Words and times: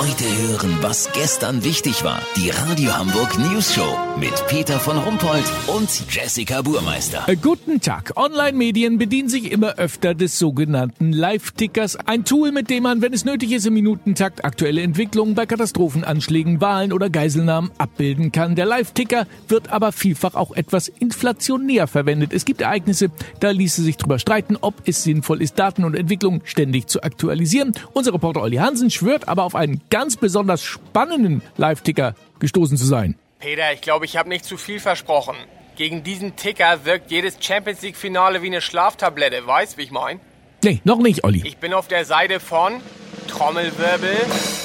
Heute 0.00 0.24
hören, 0.24 0.78
was 0.80 1.12
gestern 1.12 1.62
wichtig 1.62 2.04
war. 2.04 2.22
Die 2.34 2.48
Radio 2.48 2.96
Hamburg 2.96 3.38
News 3.38 3.74
Show 3.74 3.98
mit 4.18 4.32
Peter 4.48 4.80
von 4.80 4.96
Rumpold 4.96 5.44
und 5.66 5.90
Jessica 6.08 6.62
Burmeister. 6.62 7.24
Äh, 7.26 7.36
Guten 7.36 7.82
Tag. 7.82 8.14
Online-Medien 8.16 8.96
bedienen 8.96 9.28
sich 9.28 9.52
immer 9.52 9.74
öfter 9.74 10.14
des 10.14 10.38
sogenannten 10.38 11.12
Live-Tickers. 11.12 11.96
Ein 12.06 12.24
Tool, 12.24 12.50
mit 12.50 12.70
dem 12.70 12.84
man, 12.84 13.02
wenn 13.02 13.12
es 13.12 13.26
nötig 13.26 13.52
ist, 13.52 13.66
im 13.66 13.74
Minutentakt 13.74 14.42
aktuelle 14.42 14.80
Entwicklungen 14.80 15.34
bei 15.34 15.44
Katastrophenanschlägen, 15.44 16.62
Wahlen 16.62 16.94
oder 16.94 17.10
Geiselnahmen 17.10 17.70
abbilden 17.76 18.32
kann. 18.32 18.56
Der 18.56 18.64
Live-Ticker 18.64 19.26
wird 19.48 19.70
aber 19.70 19.92
vielfach 19.92 20.34
auch 20.34 20.52
etwas 20.56 20.88
inflationär 20.88 21.86
verwendet. 21.86 22.32
Es 22.32 22.46
gibt 22.46 22.62
Ereignisse, 22.62 23.10
da 23.40 23.50
ließe 23.50 23.82
sich 23.82 23.98
drüber 23.98 24.18
streiten, 24.18 24.56
ob 24.62 24.76
es 24.86 25.02
sinnvoll 25.02 25.42
ist, 25.42 25.58
Daten 25.58 25.84
und 25.84 25.94
Entwicklungen 25.94 26.40
ständig 26.44 26.86
zu 26.86 27.02
aktualisieren. 27.02 27.74
Unser 27.92 28.14
Reporter 28.14 28.40
Olli 28.40 28.56
Hansen 28.56 28.88
schwört 28.88 29.28
aber 29.28 29.44
auf 29.44 29.54
einen 29.54 29.82
ganz 29.90 30.16
besonders 30.16 30.62
spannenden 30.62 31.42
Live-Ticker 31.56 32.14
gestoßen 32.38 32.76
zu 32.76 32.86
sein. 32.86 33.16
Peter, 33.40 33.72
ich 33.72 33.80
glaube, 33.80 34.04
ich 34.04 34.16
habe 34.16 34.28
nicht 34.28 34.44
zu 34.44 34.56
viel 34.56 34.80
versprochen. 34.80 35.36
Gegen 35.76 36.02
diesen 36.02 36.36
Ticker 36.36 36.84
wirkt 36.84 37.10
jedes 37.10 37.36
Champions 37.40 37.82
League 37.82 37.96
Finale 37.96 38.42
wie 38.42 38.46
eine 38.46 38.60
Schlaftablette, 38.60 39.46
weißt 39.46 39.78
wie 39.78 39.82
ich 39.82 39.90
mein? 39.90 40.20
Nee, 40.62 40.80
noch 40.84 40.98
nicht, 40.98 41.24
Olli. 41.24 41.42
Ich 41.46 41.56
bin 41.56 41.72
auf 41.72 41.88
der 41.88 42.04
Seite 42.04 42.38
von 42.38 42.82
Trommelwirbel. 43.28 44.14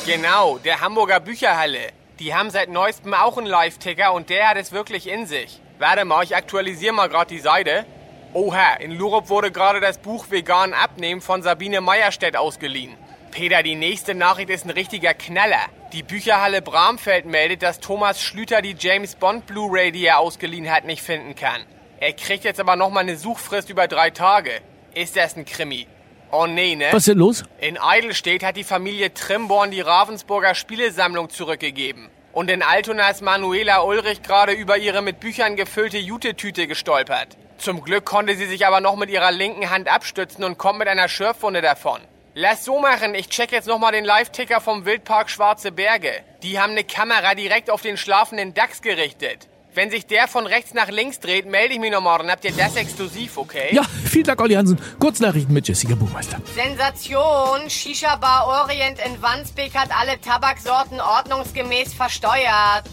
Genau, 0.06 0.58
der 0.58 0.82
Hamburger 0.82 1.20
Bücherhalle. 1.20 1.80
Die 2.20 2.34
haben 2.34 2.50
seit 2.50 2.70
neuestem 2.70 3.14
auch 3.14 3.38
einen 3.38 3.48
Live-Ticker 3.48 4.14
und 4.14 4.30
der 4.30 4.50
hat 4.50 4.58
es 4.58 4.72
wirklich 4.72 5.08
in 5.08 5.26
sich. 5.26 5.62
Warte 5.80 6.06
mal, 6.06 6.24
ich 6.24 6.36
aktualisiere 6.36 6.94
mal 6.94 7.08
gerade 7.08 7.34
die 7.34 7.40
Seite. 7.40 7.86
Oha, 8.34 8.74
in 8.80 8.92
Lurup 8.92 9.30
wurde 9.30 9.52
gerade 9.52 9.80
das 9.80 9.98
Buch 9.98 10.26
Vegan 10.30 10.74
abnehmen 10.74 11.22
von 11.22 11.42
Sabine 11.42 11.80
Meierstedt 11.80 12.36
ausgeliehen. 12.36 12.94
Peter, 13.36 13.64
die 13.64 13.76
nächste 13.76 14.16
Nachricht 14.16 14.50
ist 14.50 14.64
ein 14.64 14.70
richtiger 14.70 15.14
Knaller. 15.14 15.60
Die 15.92 16.04
Bücherhalle 16.04 16.62
Bramfeld 16.62 17.26
meldet, 17.26 17.64
dass 17.64 17.82
Thomas 17.82 18.22
Schlüter 18.22 18.62
die 18.62 18.78
James 18.80 19.16
Bond 19.16 19.46
Blu-ray, 19.46 19.92
die 19.92 20.06
er 20.06 20.20
ausgeliehen 20.20 20.72
hat, 20.72 20.86
nicht 20.86 21.02
finden 21.02 21.36
kann. 21.36 21.62
Er 22.00 22.14
kriegt 22.14 22.46
jetzt 22.46 22.62
aber 22.62 22.78
nochmal 22.78 23.04
eine 23.04 23.18
Suchfrist 23.18 23.70
über 23.70 23.90
drei 23.90 24.10
Tage. 24.10 24.52
Ist 24.94 25.18
das 25.18 25.36
ein 25.36 25.44
Krimi? 25.44 25.86
Oh 26.32 26.48
nee, 26.48 26.76
ne? 26.76 26.86
Was 26.92 27.00
ist 27.00 27.08
denn 27.10 27.18
los? 27.18 27.44
In 27.60 27.78
Eidelstedt 27.78 28.42
hat 28.42 28.56
die 28.56 28.64
Familie 28.64 29.14
Trimborn 29.14 29.70
die 29.70 29.82
Ravensburger 29.82 30.56
Spielesammlung 30.56 31.30
zurückgegeben. 31.30 32.08
Und 32.32 32.50
in 32.50 32.64
Altona 32.64 33.10
ist 33.10 33.22
Manuela 33.22 33.82
Ulrich 33.82 34.22
gerade 34.24 34.54
über 34.54 34.78
ihre 34.78 35.02
mit 35.02 35.20
Büchern 35.20 35.58
gefüllte 35.58 35.98
Jute-Tüte 35.98 36.68
gestolpert. 36.68 37.36
Zum 37.58 37.84
Glück 37.84 38.06
konnte 38.06 38.38
sie 38.38 38.46
sich 38.46 38.66
aber 38.66 38.80
noch 38.80 38.96
mit 38.96 39.10
ihrer 39.10 39.34
linken 39.34 39.70
Hand 39.70 39.90
abstützen 39.90 40.46
und 40.46 40.58
kommt 40.58 40.80
mit 40.80 40.88
einer 40.88 41.10
Schürfwunde 41.10 41.62
davon. 41.62 42.00
Lass 42.38 42.66
so 42.66 42.82
machen, 42.82 43.16
ich 43.16 43.30
check 43.30 43.54
jetzt 43.54 43.66
nochmal 43.66 43.94
den 43.94 44.04
Live-Ticker 44.04 44.60
vom 44.60 44.84
Wildpark 44.84 45.30
Schwarze 45.30 45.72
Berge. 45.72 46.12
Die 46.44 46.60
haben 46.60 46.72
eine 46.72 46.84
Kamera 46.84 47.34
direkt 47.34 47.70
auf 47.70 47.82
den 47.82 47.96
schlafenden 47.96 48.54
Dachs 48.54 48.82
gerichtet. 48.82 49.48
Wenn 49.74 49.90
sich 49.90 50.06
der 50.06 50.28
von 50.28 50.46
rechts 50.46 50.74
nach 50.74 50.90
links 50.90 51.22
dreht, 51.22 51.46
melde 51.46 51.76
ich 51.76 51.80
mich 51.80 51.94
nochmal, 51.94 52.18
dann 52.18 52.30
habt 52.30 52.44
ihr 52.44 52.52
das 52.52 52.76
exklusiv, 52.76 53.38
okay? 53.38 53.70
Ja, 53.72 53.84
vielen 54.04 54.26
Dank, 54.26 54.42
Olli 54.42 54.56
Hansen. 54.56 54.78
Kurznachrichten 55.00 55.54
mit 55.54 55.66
Jessica 55.66 55.96
Buchmeister. 55.96 56.42
Sensation! 56.54 57.70
Shisha 57.70 58.18
Bar 58.18 58.48
Orient 58.48 59.00
in 59.06 59.22
Wandsbek 59.22 59.74
hat 59.74 59.98
alle 59.98 60.20
Tabaksorten 60.20 61.00
ordnungsgemäß 61.00 61.94
versteuert. 61.94 62.84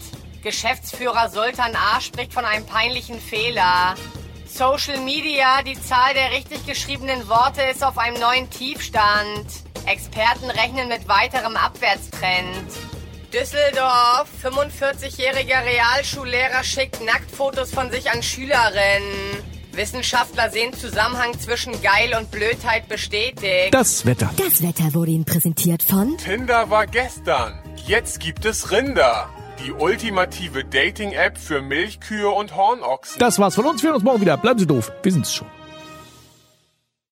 Geschäftsführer 0.41 1.27
Sultan 1.27 1.75
A. 1.75 1.99
spricht 1.99 2.31
von 2.31 2.45
einem 2.45 2.65
peinlichen 2.65 3.19
Fehler. 3.19 3.95
Social 4.55 4.99
Media, 4.99 5.63
die 5.63 5.81
Zahl 5.81 6.13
der 6.13 6.31
richtig 6.31 6.63
geschriebenen 6.67 7.27
Worte 7.27 7.63
ist 7.63 7.83
auf 7.83 7.97
einem 7.97 8.19
neuen 8.19 8.47
Tiefstand. 8.51 9.47
Experten 9.87 10.47
rechnen 10.51 10.89
mit 10.89 11.07
weiterem 11.07 11.55
Abwärtstrend. 11.55 12.69
Düsseldorf, 13.33 14.29
45-jähriger 14.43 15.65
Realschullehrer 15.65 16.63
schickt 16.63 17.03
Nacktfotos 17.03 17.71
von 17.71 17.89
sich 17.89 18.11
an 18.11 18.21
Schülerinnen. 18.21 19.41
Wissenschaftler 19.71 20.51
sehen 20.51 20.71
Zusammenhang 20.73 21.33
zwischen 21.39 21.81
Geil 21.81 22.15
und 22.15 22.29
Blödheit 22.29 22.87
bestätigt. 22.87 23.73
Das 23.73 24.05
Wetter. 24.05 24.29
Das 24.37 24.61
Wetter 24.61 24.93
wurde 24.93 25.11
Ihnen 25.11 25.25
präsentiert 25.25 25.81
von 25.81 26.15
Tinder 26.19 26.69
war 26.69 26.85
gestern. 26.85 27.59
Jetzt 27.87 28.19
gibt 28.19 28.45
es 28.45 28.69
Rinder. 28.69 29.31
Die 29.59 29.71
ultimative 29.71 30.63
Dating-App 30.65 31.37
für 31.37 31.61
Milchkühe 31.61 32.29
und 32.29 32.55
Hornochsen. 32.55 33.19
Das 33.19 33.39
war's 33.39 33.55
von 33.55 33.65
uns. 33.65 33.81
Wir 33.81 33.89
hören 33.89 33.95
uns 33.95 34.03
morgen 34.03 34.21
wieder. 34.21 34.35
Bleiben 34.37 34.59
Sie 34.59 34.67
doof. 34.67 34.91
Wir 35.03 35.11
sind's 35.11 35.33
schon. 35.33 35.47